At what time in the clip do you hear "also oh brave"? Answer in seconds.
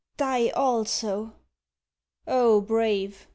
0.55-3.27